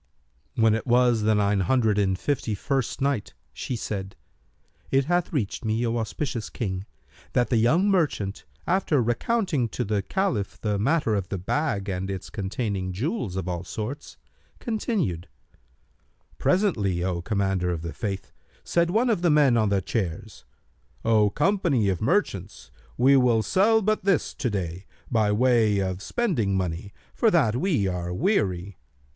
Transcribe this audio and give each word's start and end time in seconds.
When 0.55 0.73
it 0.73 0.87
was 0.87 1.21
the 1.21 1.35
Nine 1.35 1.59
Hundred 1.59 1.99
and 1.99 2.17
Fifty 2.17 2.55
first 2.55 3.01
Night, 3.01 3.35
She 3.53 3.75
said, 3.75 4.15
It 4.89 5.05
hath 5.05 5.31
reached 5.31 5.63
me, 5.63 5.85
O 5.85 5.97
auspicious 5.99 6.49
King, 6.49 6.87
that 7.33 7.51
the 7.51 7.57
young 7.57 7.87
merchant, 7.87 8.45
after 8.65 8.99
recounting 8.99 9.69
to 9.69 9.83
the 9.83 10.01
Caliph 10.01 10.59
the 10.59 10.79
matter 10.79 11.13
of 11.13 11.29
the 11.29 11.37
bag 11.37 11.87
and 11.87 12.09
its 12.09 12.31
containing 12.31 12.93
jewels 12.93 13.35
of 13.35 13.47
all 13.47 13.63
sorts, 13.63 14.17
continued, 14.57 15.27
"Presently, 16.39 17.03
O 17.03 17.21
Commander 17.21 17.69
of 17.69 17.83
the 17.83 17.93
Faithful, 17.93 18.31
said 18.63 18.89
one 18.89 19.07
of 19.11 19.21
the 19.21 19.29
men 19.29 19.55
on 19.55 19.69
the 19.69 19.83
chairs, 19.83 20.45
'O 21.05 21.29
company 21.29 21.89
of 21.89 22.01
merchants, 22.01 22.71
we 22.97 23.15
will 23.15 23.43
sell 23.43 23.83
but 23.83 24.03
this 24.03 24.33
to 24.33 24.49
day, 24.49 24.87
by 25.11 25.31
way 25.31 25.77
of 25.77 26.01
spending 26.01 26.57
money, 26.57 26.91
for 27.13 27.29
that 27.29 27.55
we 27.55 27.85
are 27.87 28.11
weary.' 28.11 28.79